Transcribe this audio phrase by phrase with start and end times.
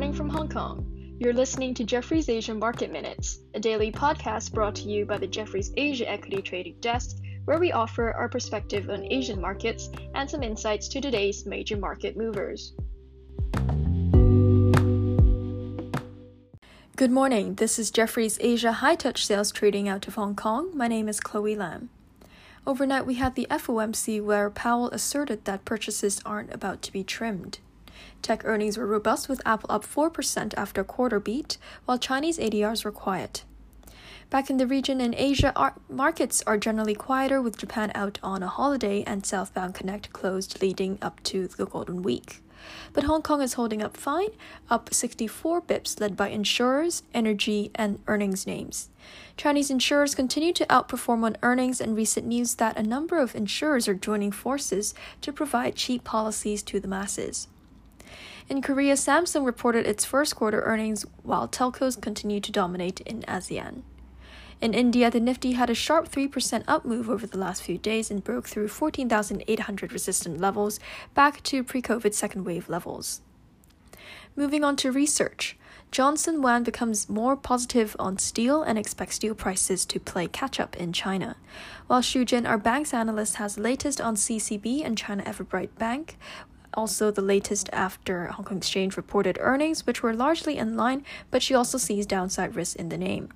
[0.00, 1.16] morning from Hong Kong.
[1.18, 5.26] You're listening to Jefferies Asia Market Minutes, a daily podcast brought to you by the
[5.26, 10.42] Jefferies Asia Equity Trading Desk, where we offer our perspective on Asian markets and some
[10.42, 12.72] insights to today's major market movers.
[16.96, 17.56] Good morning.
[17.56, 20.74] This is Jefferies Asia High Touch Sales trading out of Hong Kong.
[20.74, 21.90] My name is Chloe Lam.
[22.66, 27.58] Overnight, we had the FOMC where Powell asserted that purchases aren't about to be trimmed.
[28.22, 32.92] Tech earnings were robust with Apple up 4% after quarter beat, while Chinese ADRs were
[32.92, 33.44] quiet.
[34.30, 35.52] Back in the region in Asia,
[35.88, 40.98] markets are generally quieter with Japan out on a holiday and Southbound Connect closed leading
[41.02, 42.40] up to the Golden Week.
[42.92, 44.28] But Hong Kong is holding up fine,
[44.68, 48.88] up 64 bips, led by insurers, energy, and earnings names.
[49.36, 53.88] Chinese insurers continue to outperform on earnings, and recent news that a number of insurers
[53.88, 57.48] are joining forces to provide cheap policies to the masses.
[58.50, 63.82] In Korea, Samsung reported its first quarter earnings while telcos continue to dominate in ASEAN.
[64.60, 68.10] In India, the Nifty had a sharp 3% up move over the last few days
[68.10, 70.80] and broke through 14,800 resistant levels
[71.14, 73.20] back to pre COVID second wave levels.
[74.34, 75.56] Moving on to research.
[75.92, 80.76] Johnson Wan becomes more positive on steel and expects steel prices to play catch up
[80.76, 81.36] in China.
[81.88, 86.16] While Xu Jin, our bank's analyst, has latest on CCB and China Everbright Bank,
[86.74, 91.42] also the latest after Hong Kong Exchange reported earnings, which were largely in line, but
[91.42, 93.30] she also sees downside risk in the name.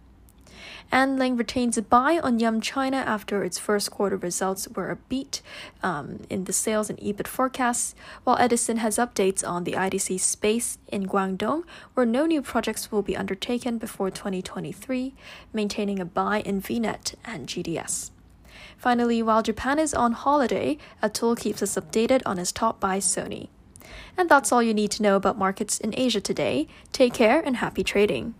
[0.93, 4.97] Anne Ling retains a buy on Yum China after its first quarter results were a
[4.97, 5.43] beat
[5.83, 10.79] um, in the sales and EBIT forecasts, while Edison has updates on the IDC space
[10.89, 15.15] in Guangdong, where no new projects will be undertaken before 2023,
[15.53, 18.11] maintaining a buy in VNET and GDS.
[18.77, 23.49] Finally, while Japan is on holiday, Atul keeps us updated on his top buy Sony.
[24.17, 26.69] And that's all you need to know about markets in Asia today.
[26.93, 28.35] Take care and happy trading.